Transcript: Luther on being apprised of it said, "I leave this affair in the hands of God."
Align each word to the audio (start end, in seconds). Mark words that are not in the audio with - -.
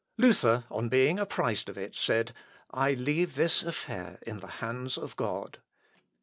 Luther 0.17 0.63
on 0.71 0.89
being 0.89 1.19
apprised 1.19 1.69
of 1.69 1.77
it 1.77 1.93
said, 1.93 2.33
"I 2.71 2.93
leave 2.95 3.35
this 3.35 3.61
affair 3.61 4.17
in 4.23 4.39
the 4.39 4.47
hands 4.57 4.97
of 4.97 5.15
God." 5.15 5.59